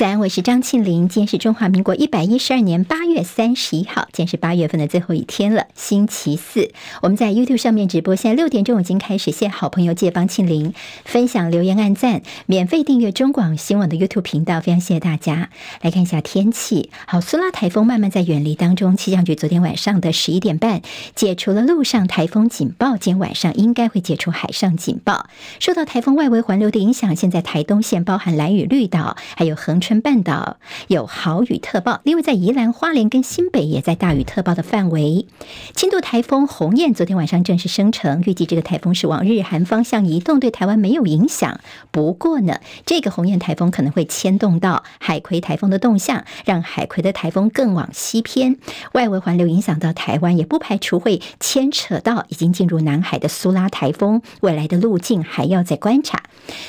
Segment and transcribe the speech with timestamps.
[0.00, 1.10] 早安，我是张庆玲。
[1.10, 6.70] 今天是中华民国一百一十二年八月三十一号，今天是八月份的最后一天了，星期四。
[7.02, 9.30] 我们在 YouTube 上面直播，现在六点钟已经开始。
[9.30, 10.72] 谢好朋友借帮庆玲
[11.04, 15.50] 分享、留言、按赞，免费订阅中广新闻网的 YouTube 频道，非常谢谢大家。
[15.82, 18.96] 来看一下天气，好，苏拉台风慢慢在远离当中。
[18.96, 20.80] 气象局昨天晚上的十一点半
[21.14, 25.26] 解除了陆上台风警报，今天晚上应该会解除海上警报。
[25.58, 29.89] 受到台风外围环流的影响，现在台东县包含兰屿绿岛，还有恒春。
[29.98, 30.58] 半岛
[30.88, 35.26] 有豪雨特报，另外在宜兰花莲跟新北也在大雨特报的范围。
[35.74, 41.60] 轻度台风鸿雁昨天晚上正式生成，预计这个台风是往日韩方向移动，对台湾没有影响。
[41.90, 48.58] 不过呢，这个鸿雁台风可能会牵动到海葵台风的动向，让海葵的台风更往西偏。
[48.92, 56.24] 外围环流影响到台湾，也不排除会牵扯到已经进入南海的苏拉台风，未来的路径还要再观察。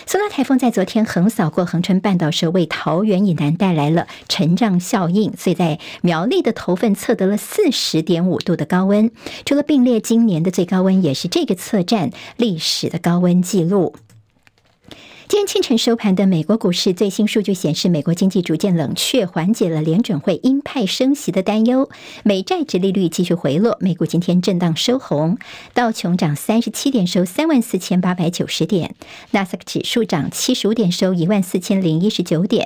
[0.06, 9.12] 苏拉台风在昨天横扫过恒春半岛时，为桃园以南带来了成长效应，所以在苗栗的头份测得了四十点五度的高温，
[9.46, 13.96] 除了并列今年的最高温，也是这个测站历史的高温记录。
[15.32, 21.90] 今天清晨收盘的美国股市最新数据显示，美国经济逐渐冷却，缓解了联准会鹰派升息的担忧。
[22.26, 25.38] 美债殖利率继续回落，美股今天震荡收红，
[25.74, 28.90] 道琼涨三十七点，收三万四千八百九十点；
[29.32, 32.66] 纳斯达克指数涨七十五点，收一万四千零一十九点；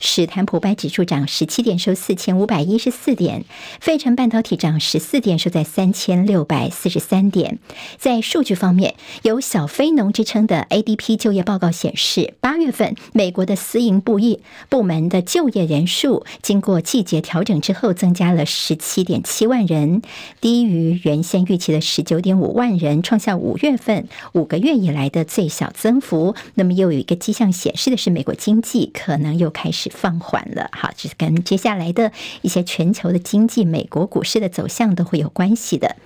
[0.00, 3.42] 史坦普百指数涨十七点，收四千五百一十四点；
[3.78, 7.58] 费城半导体涨十四点，收在三千六百四十三点。
[7.98, 12.05] 在数据方面，有小非农之称的 ADP 就业报告显示。
[12.06, 20.02] 是八月份，美国的私营部业部门的就业人数经过季节调整之后，增加了十七点七万人，
[20.40, 26.36] 低于原先预期的十九点五万人，创下五月份五个月以来的最小增幅。
[26.54, 30.70] 那么，又有一个迹象显示的是，美国经济可能又开始放缓了。
[30.72, 32.12] 好，这是跟接下来的
[32.42, 35.96] 一些全球的经济、美国股市的走向都会有关系的。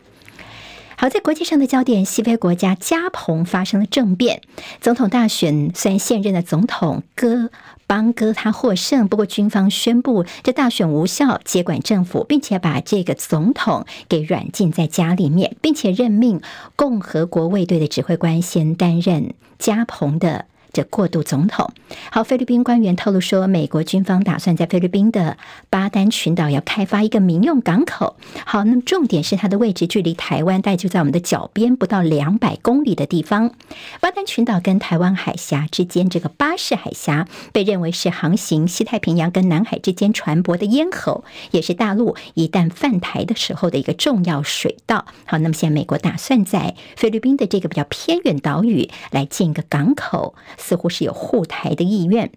[1.00, 4.42] 好，在国际上的焦点，西非国家加蓬发生了政变，
[4.82, 7.48] 总统大选虽然现任的总统戈
[7.86, 16.42] 邦戈他获胜，不过军方宣布这大选无效，接管政府，并且把这个总统给软禁在家里面，并且任命
[16.76, 20.44] 共和国卫队的指挥官先担任加蓬的。
[20.72, 21.70] 这过渡总统。
[22.10, 25.36] 好，菲律宾官员透露说，美国军方打算在菲律宾的
[25.68, 28.16] 巴丹群岛要开发一个民用港口。
[28.44, 33.52] 好，那么重点是它的位置距离台湾大概就在我们的脚边，不到两百公里的地方。
[34.00, 45.06] 巴丹群岛跟台湾海峡之间，这个巴士海峡被认为是航行西太平洋跟南海之间船舶的咽喉，也是大陆一旦犯台的时候的一个重要水道。
[45.24, 50.34] 好，那么现在美国打算在菲律宾的这个比较偏远岛屿来建一个港口。
[50.60, 52.30] 似乎是有护台的意愿。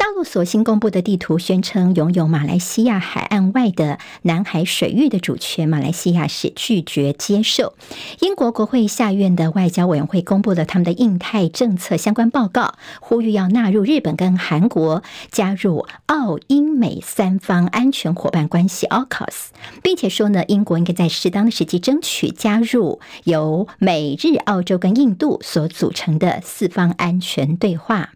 [0.00, 7.74] 大陆所新公布的地图宣称拥有马来西亚海岸外的南海水域的主权，马来西亚是拒绝接受。
[8.20, 19.48] 英国国会下院的外交委员会公布了他们的印太政策相关报告，呼吁要纳入日本跟韩国加入澳英美三方安全伙伴关系 AUKUS，
[19.82, 28.12] 并且说呢，英国应该在适当的时机争取加入由美日澳洲跟印度所组成的四方安全对话。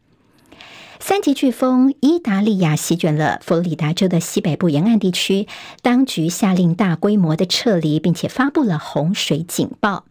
[1.06, 5.46] 三级飓风伊达利亚席卷了佛罗里达州的西北部沿岸地区，
[5.82, 10.06] 当局下令大规模的撤离，并且发布了洪水警报。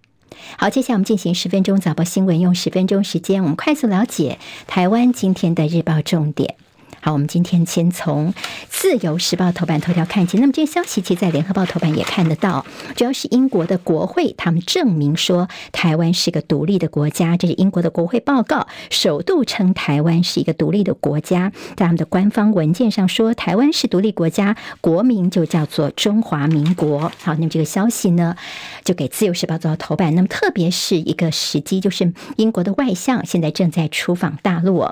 [0.55, 4.37] 好，接下来我们进行十分钟早报新闻，用十分钟时间，我们快速了解
[4.67, 6.57] 台湾今天的日报重点。
[7.03, 8.31] 好，我们今天先从
[8.69, 10.37] 《自由时报》头版头条看起。
[10.37, 12.65] 那么这些消息其实在《联合报》头版也看得到，
[12.95, 17.35] 主要是英国的国会，他们证明说台湾是一个独立的国家。
[17.35, 21.51] 这是英国的国会报告，首度称台湾是一个独立的国家。
[21.75, 27.11] 在他们的官方文件上说，台湾是独立国家，国名就叫做中华民国。
[27.21, 28.37] 好，那么这个消息呢，
[28.85, 30.15] 就给《自由时报》做到头版。
[30.15, 34.87] 那么特别是一个时机，就是英国的外相现在正在出访大陆。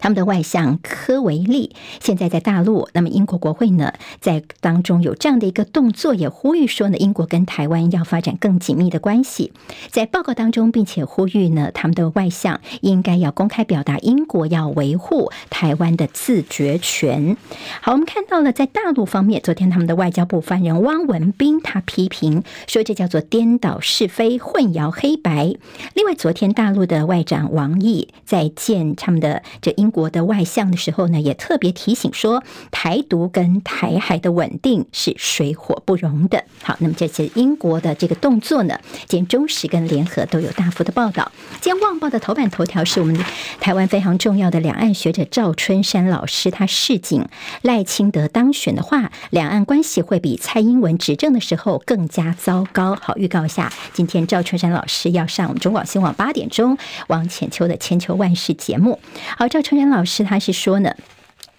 [0.00, 9.52] 他们的外相科维利现在在大陆，那么英国国会呢，在当中有这样的一个动作，也呼吁说呢，英国跟台湾要发展更紧密的关系。
[9.90, 17.38] 在报告当中，并且呼吁呢，他们的外相应该要公开表达英国要维护台湾的自决权。
[17.80, 25.54] 好，我们看到了在大陆方面，昨天他们的外交部发言人汪文斌他批评说，这叫做颠倒是非、混淆黑白。
[25.94, 29.77] 另外，昨天大陆的外长王毅在见他们的这。
[29.78, 36.44] 英国的外相的时候呢，也特别提醒说，台独跟台海的稳定是水火不容的。
[36.62, 41.30] 好，那么这次英国的这个动作呢，今天中时跟联合都有大幅的报道。
[41.60, 43.16] 今天《旺报》的头版头条是我们
[43.60, 47.26] 台湾非常重要的两岸学者赵春山老师，他示警
[47.62, 52.96] 赖清德当选的话，两岸关系会比蔡英文执政的时候更加糟糕。
[53.00, 56.76] 好，预告一下，今天赵春山老师要上我们中广新闻网八点钟
[57.06, 58.98] 王浅秋的千秋万世节目。
[59.36, 60.94] 好，赵春山老师他是说呢。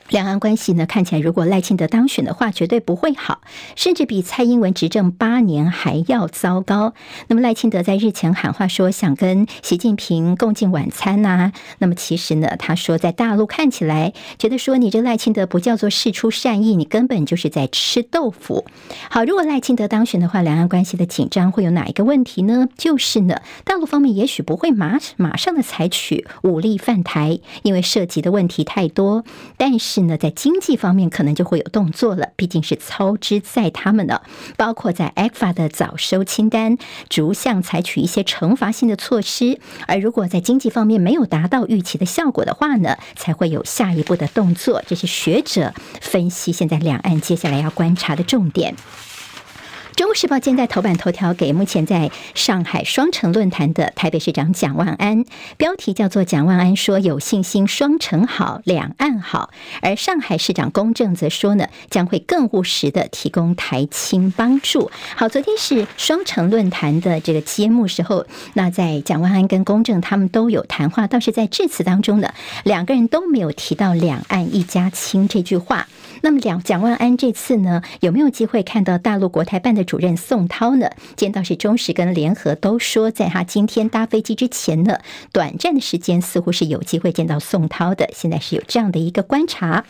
[0.09, 3.41] 两岸关系呢，看起来如果赖清德当选的话，绝对不会好，
[3.75, 6.93] 甚至比蔡英文执政八年还要糟糕。
[7.27, 18.65] 那么赖清德在日前喊话说想跟习近平共进晚餐呐、那么其实呢，他说在大陆看起来觉得说你这赖清德不叫做事出善意，你根本就是在吃豆腐。
[19.11, 22.67] 好，如果赖清德当选的话，两岸关系的紧张会有哪一个问题呢？
[22.75, 29.23] 就是呢，大陆方面也许不会马马上的采取武力犯台，因为涉及的问题太多，
[29.55, 29.98] 但是。
[30.07, 34.21] 那在经济方面可能就会有动作了，毕竟是操之在他们的，
[34.57, 36.77] 包括在 ECFA 的早收清单，
[37.09, 39.59] 逐项采取一些惩罚性的措施。
[39.87, 44.81] 而如果在经济方面没有达到预期的效果的话呢，才会有下一步的动作。
[44.87, 48.73] 这是学者分析现在两岸接下来要观察的重点。
[49.99, 55.25] 《中国时报》现在头版头条给目前在上海双城论坛的台北市长蒋万安，
[55.57, 59.51] 标题叫做“蒋万安说有信心双城好，两岸好”，
[59.83, 64.89] 而上海市长龚正则说呢，将会更务实的提供台青帮助。
[65.17, 75.89] 好，昨天是双城论坛的这个揭幕时候，那在蒋万安跟龚正他们都有谈话，倒是在致辞当中呢，两个人都没有提到“两岸一家亲”这句话。
[76.21, 80.87] 那么两蒋万安这次呢，有没有机会看到大陆国台办的主任宋涛呢？
[81.15, 84.99] 见到是中时跟联合都说，在他今天搭飞机之前呢，
[85.31, 88.07] 短暂的时间似乎是有机会见到宋涛的。
[88.13, 89.85] 现在是有这样的一个观察。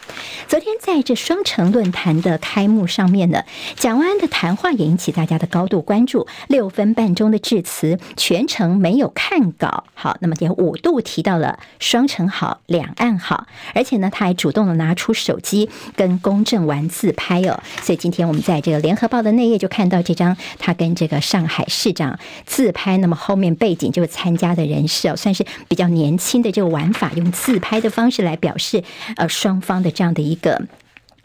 [0.48, 3.44] 昨天在这双城论坛的开幕上面呢，
[3.75, 6.25] 蒋万安的谈话也引起大家的高度关注。
[6.48, 9.84] 六分半钟的致辞，全程没有看稿。
[9.94, 16.18] 好，那么也五度提到了双城好，两岸好，而且呢，他还主动的拿出手机跟。
[16.30, 28.83] 公正完自拍哦，所以今天我们在这个联合报的内页就看到这张他跟这个上海市长自拍，那么后面背景就是参加的人士哦，算是比较年轻的这个玩法，用自拍的方式来表示
[29.18, 30.62] 呃双方的这样的一个。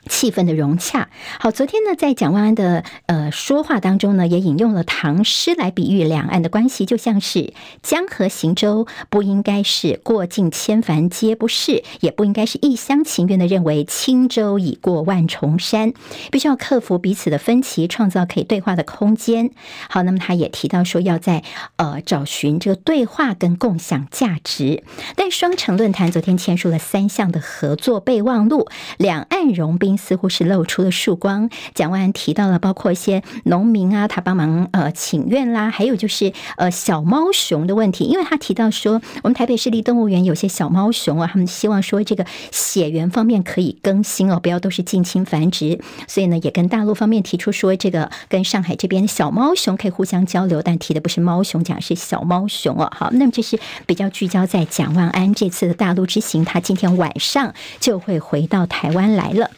[0.09, 1.09] 气氛的融洽。
[1.39, 7.53] 好，昨天呢，在蒋万安的呃说话当中呢，也引用了唐诗来比喻两岸的关系，就像是
[7.83, 15.95] 江河行舟，不应该是过尽千帆皆不是，也不应该是一厢情愿的认为轻舟已过万重山，
[16.31, 19.51] 必须要克服彼此的分歧，创造可以对话的空间。
[19.89, 21.43] 好，那么他也提到说，要在
[21.77, 24.83] 呃找寻这个对话跟共享价值。
[25.17, 28.69] 但双城论坛昨天签署了三项的合作备忘录，
[28.99, 29.94] 两岸融冰。
[29.97, 31.49] 似乎是露出了曙光。
[31.75, 52.91] 蒋万安提到了包括一些农民啊，他帮忙呃请愿啦，还有就是呃小猫熊的问题，因为他提到说，我们台北市立动物园有些小猫熊啊，他们希望说这个血缘方面可以更新哦，不要都是近亲繁殖，所以呢也跟大陆方面提出说，这个跟上海这边小猫熊可以互相交流，但提的不是猫熊，讲是小猫熊哦。
[52.95, 59.51] 好，那么这是比较聚焦在蒋万安这次的大陆之行，他今天晚上就会回到台湾来了。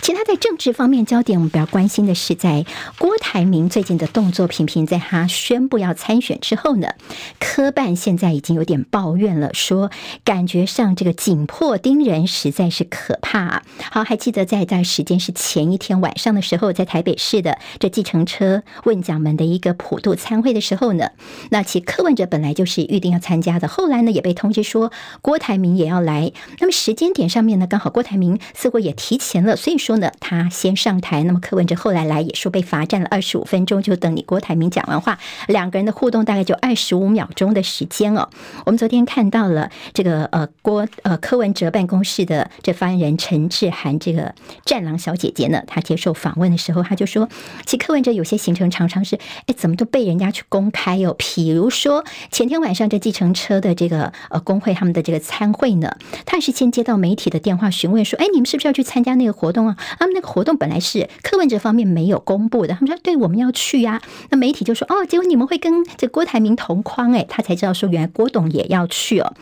[0.00, 2.64] 其他在政治方面焦点，我们比较关心的是，在
[2.98, 6.88] 郭台铭最近的动作频频，在他宣布要参选之后呢，
[7.38, 9.90] 科办现在已经有点抱怨了，说
[10.24, 13.62] 感觉上这个紧迫盯人实在是可怕。
[13.90, 21.10] 好，还记得在在时间是前一天晚上的时候，在台北市的这计程车问奖门的一个普渡参会的时候呢，
[21.50, 29.98] 那其柯文哲本来就是预定要参加的，后来呢也被通知说郭台铭也要来，那么时间点上面呢，刚好郭台铭似乎也提前了，所以说。
[29.98, 38.28] 呢，他先上台，那么柯文哲后来来也说被罚站了二十五分钟，就等你郭台铭讲完话，两个人的互动大概就二十五秒钟的时间哦。
[38.64, 44.32] 我们昨天看到了这个呃郭呃柯文哲办公室的这发言人陈志涵这个
[44.64, 47.28] 战狼小姐姐呢，她接受访问的时候，她就说，
[47.66, 59.76] 其实柯文哲有些行程常常是哎怎么都被人家去公开哦，比如说前天晚上这计程车的这个呃工会他们的这个参会呢，他也是先接到媒体的电话询问说，哎你们是不是要去参加那个活动啊？
[59.98, 64.02] 他们那个活动本来是柯文哲方面没有公布的，他们说对，我们要去呀。
[64.30, 69.32] 那媒体就说哦，结果你们会跟这郭台铭同框，哎，他才知道说原来郭董也要去哦。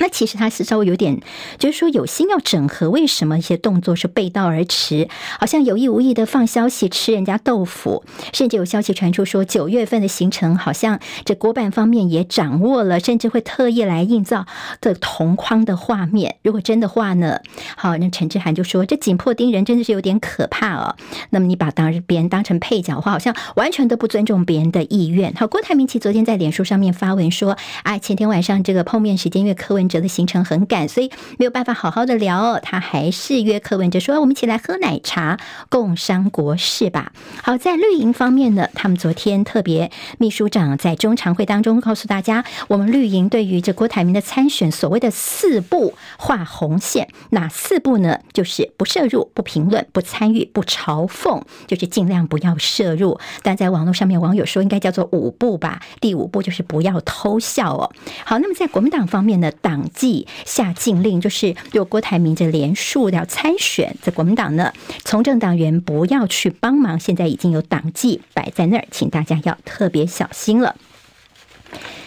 [0.00, 1.20] 那其实他是稍微有点，
[1.58, 5.08] 就是说有心要整合，为什么一些动作是背道而驰？
[5.38, 14.46] 好像有意无意的放消息吃人家豆腐，甚至有消息传出说九月份的行程好像这国办方面也掌握了，甚至会特意来营造
[14.80, 16.36] 的同框的画面。
[16.42, 17.40] 如果真的话呢？
[17.76, 20.96] 好，那陈志涵就说这紧迫盯人真的是有点可怕哦。
[21.28, 25.34] 那么你把当别人当成配角的话，好像完全都不尊重别人的意愿。
[25.34, 32.58] 好，郭台铭其昨天在脸书上面发文说，哎，前天晚上这个碰面时间因为柯文哲的行程很赶，所以没有办法好好的聊。
[32.60, 37.12] 他还是约柯文哲说：“我们一起来喝奶茶，共商国事吧。”
[37.44, 48.20] 好，在绿营方面呢，他们昨天特别秘书长在中常会当中告诉大家，我们绿营对于这郭台铭的参选所谓的四步画红线，哪四步呢？
[48.32, 53.18] 就是不涉入、不评论、不参与、不嘲讽，就是尽量不要涉入。
[53.42, 55.80] 但在网络上面，网友说应该叫做五步吧。
[56.00, 57.90] 第五步就是不要偷笑哦。
[58.24, 60.26] 好，那么在国民党方面呢，党纪。
[60.44, 64.72] 下禁令，就是有郭台铭这连署要参选，在国民党呢，
[65.04, 66.98] 从政党员不要去帮忙。
[66.98, 70.74] 现在已经有党纪摆在那儿，请大家要特别小心了。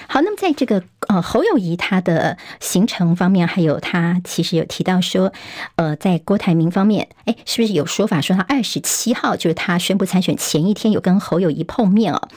[0.08, 5.32] 好，那么在这个呃侯友谊他的行程方面，还有他其实有提到说，
[5.76, 12.30] 呃，在郭台铭方面，哎，是不是有说法说他二十七号就是他宣布参选前一天有跟侯友谊碰面哦？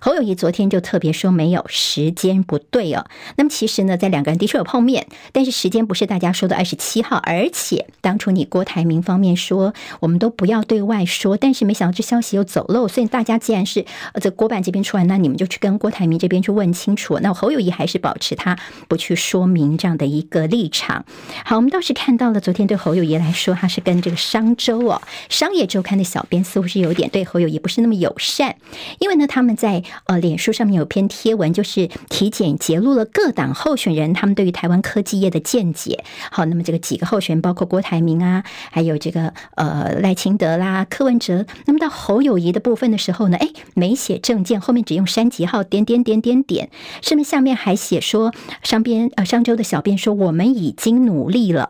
[0.00, 3.06] 侯友谊昨天就特别说没有，时间不对哦。
[3.36, 17.18] 那么其实呢，在两个人的确有碰面，但是时间不是大家说的二十七号，而且当初你郭台铭方面说我们都不要对外说，但是没想到这消息又走漏，所以大家既然是呃这郭办这边出来，那你们就去跟郭台铭这边去问清楚。
[17.20, 18.56] 那侯友谊还是保保持他
[18.86, 21.04] 不去说明这样的一个立场。
[21.44, 28.54] 好，我们倒是看到了昨天对侯友宜来说，他是跟这个商周哦，商业周刊的小编似乎是有点对侯友宜不是那么友善，
[29.00, 36.04] 因为呢他们在呃脸书上面有篇贴文，就是体检揭露了各党候选人他们对于台湾科技业的见解。
[36.30, 46.70] 好，那么这个几个候选人包括郭台铭啊，还有这个呃赖清德啦、柯文哲，那么到侯友宜的部分的时候呢，哎，没写证件，后面只用删节号，点点点点点。
[47.10, 48.32] 那么下面还写说，
[48.62, 51.68] 上边呃上周的小编说，我们已经努力了。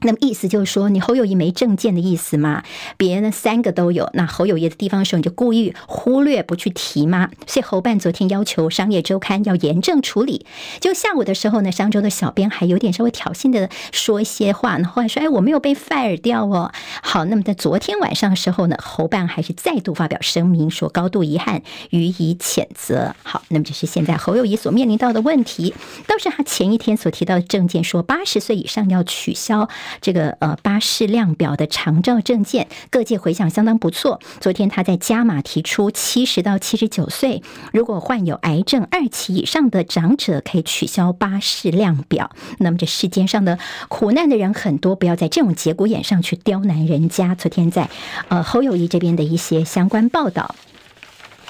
[0.00, 2.62] 那么意思就是说，你侯友谊没证件的意思嘛？
[2.98, 7.30] 别人三个都有，那侯友谊的地方的时候，你就故意忽略不去提吗？
[7.46, 10.44] 所以侯办昨天要求商业周刊要严正处理。
[10.80, 16.70] 就下午的时候呢，商周的小编还有点稍微挑衅的说一些话，然后还说：“哎，我没有被 fire 掉哦。”
[17.02, 23.14] 好，那么在昨天晚上的时候呢，侯办还是再度发表声明，说高度遗憾，予以谴责。
[23.22, 25.74] 好，那么这是现在侯友谊所面临到的问题。
[26.06, 29.68] 倒是他前一天所提到的证件，说八十岁以上要取消。
[30.00, 34.20] 这个呃巴士量表的长照证件，各界回响相当不错。
[34.40, 42.30] 昨天他在加码提出，七十到七十九岁，如果患有癌症二期以上的长者，可以取消巴士量表。
[42.58, 47.34] 那么这世间上的苦难的人很多，不要在这种节骨眼上去刁难人家。
[47.34, 47.88] 昨天在
[48.28, 50.54] 呃侯友谊这边的一些相关报道。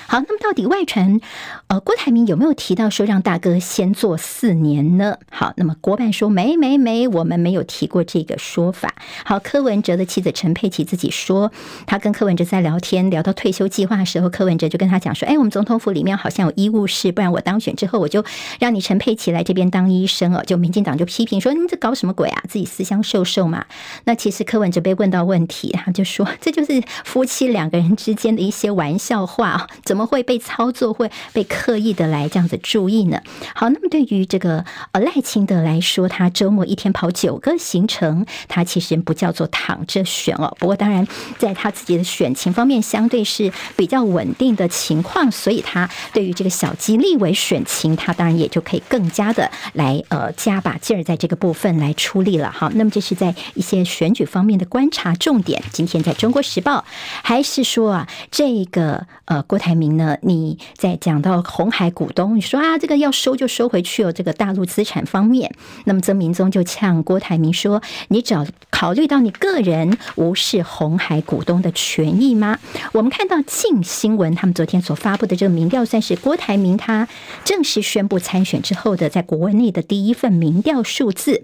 [0.09, 1.21] 好，那么到底外传，
[1.67, 5.19] 呃，郭台铭有没有提到说让大哥先做四年呢？
[5.31, 8.95] 好，那么国办说没没没，我们没有提过这个说法。
[9.25, 11.51] 好，柯文哲的妻子陈佩琪自己说，
[11.87, 18.25] 他跟柯文哲在聊天，聊到退休计划的时候，柯文哲就跟他讲说，哎，我们总统府里面好像有医务室，不然我当选之后，我就
[18.61, 20.43] 让你陈佩琪来这边当医生哦。
[20.47, 22.43] 就民进党就批评说，你这搞什么鬼啊？
[22.49, 23.67] 自己私相授受嘛。
[24.05, 29.67] 那其实柯文哲被问到问题，他就说，这就是夫妻两个人之间的一些玩笑话啊。
[29.85, 33.19] 怎怎么会被操作，会被刻意的来这样子注意呢？
[33.55, 34.63] 好，那么对于这个
[34.93, 40.55] 呃赖清德来说，他周末一天跑九个行程，他其实不叫做躺着选哦。
[40.61, 52.51] 不过当然，在他自己的选情方面，相对是比较稳定的情况，所以他对于这个小鸡立委选情，他当然也就可以更加的来呃加把劲儿在这个部分来出力了。
[52.51, 55.63] 好，那么这是在一些选举方面的观察重点。
[55.73, 56.85] 今天在中国时报
[57.23, 59.86] 还是说啊，这个呃郭台铭。
[59.89, 60.19] 呢？
[60.23, 64.13] 你在讲到红海股东，你说啊，这个要收就收回去哦。
[64.13, 72.59] 这个大陆资产方面，那么曾明宗就呛郭台铭说：“你找考虑到你个人无视红海股东的权益吗？”
[72.93, 77.07] 我们看到近新闻他们昨天所发布的这个民调，算是郭台铭他
[77.45, 81.43] 正式宣布参选之后的在国内的第一份民调数字。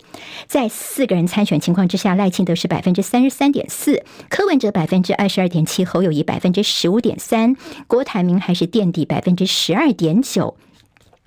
[0.48, 7.56] 在四个人参选情况之下，赖清德是百分之三十三点四，柯文哲百分之二十二点七，侯友谊百分之十五点三，
[7.86, 8.31] 郭台铭。
[8.40, 10.56] 还是垫底百分之十二点九。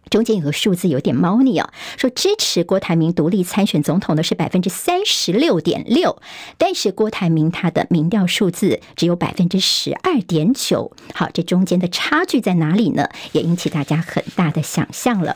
[0.10, 6.22] 中间有个数字有点猫腻哦，说支持郭台铭独立参选总统的是百分之三十六点六，
[6.58, 10.92] 但是郭台铭他的民调数字只有百分之十二点九。
[11.14, 13.10] 好，这中间的差距在哪里呢？
[13.32, 15.36] 也引起大家很大的想象了。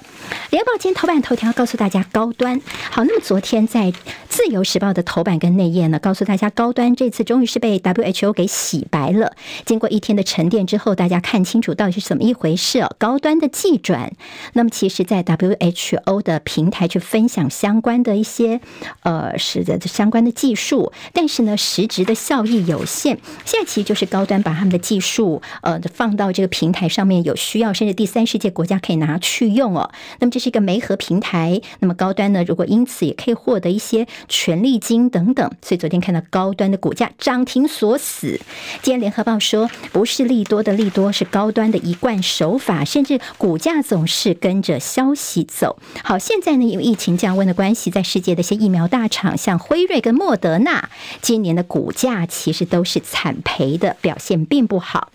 [0.52, 2.62] 联合报今天头版头条告诉大家高端。
[2.92, 3.92] 好，那么昨天在
[4.28, 9.36] 自由时报的头版跟内页呢，告诉大家高端这次终于是被 WHO 给洗白了。
[9.66, 12.96] 经过一天的沉淀之后，大家看清楚到底是怎么一回事哦。
[13.00, 14.12] 高端的技转。
[14.54, 18.60] 那么，其实，在 WHO 的平台去分享相关的一些
[19.04, 23.18] 呃，是的相关的技术，但是呢，实质的效益有限。
[23.46, 29.90] 现在其实就是高端把他们的技术呃放到这个平台上面，有需要甚至第三世界国家可以拿去用哦。
[30.20, 38.40] 那么这是一个媒合平台，那么高端呢，如果因此也可以获得一些权利金等等，所以昨天看到高端的股价涨停锁死。
[38.82, 44.49] 今天联合报说，不是利多的利多，是高端的一贯手法，甚至股价总是跟。
[44.50, 50.89] 跟着消息走，好，现在呢，因为疫情降温的关系，在世界的一些疫苗大厂，像辉瑞跟莫德纳，
[51.22, 55.12] 今年的股价其实都是惨赔的，表现并不好。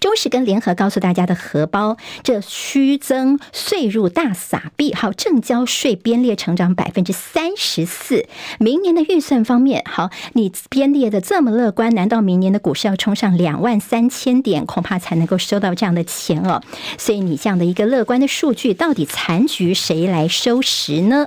[0.00, 8.26] 中时跟联合告诉大家的荷包，这虚增税入大撒币，好，正交税编列成长百分之三十四。
[8.58, 16.62] 明年的预算方面，好，你编列的这么乐观，难道明年的股市要冲上两万三千点，恐怕才能够收到这样的钱哦？
[16.98, 21.26] 所以你这样的一个乐观的数据，到底残局谁来收拾呢？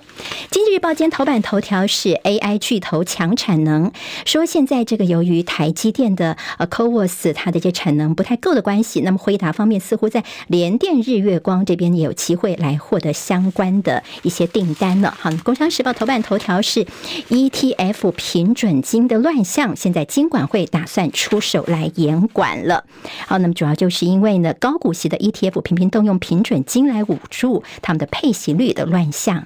[0.50, 3.92] 经济日报今天头版头条是 AI 巨头抢产能，
[4.26, 8.66] 说现在这个由于台积电的呃 CoWoS 它的这产能不太够的。
[8.66, 15.16] 关系，那么辉达方面似乎在联电、日月光这边也有机会来获得相关的一些订单了。
[15.20, 16.84] 好，工商时报头版头条是
[17.30, 22.86] ETF 平准金的乱象，现在金管会打算出手来严管了。
[23.28, 29.46] 好，那么主要就是因为呢，高股息的 ETF 频频动用平准金来捂住他们的配息率的乱象。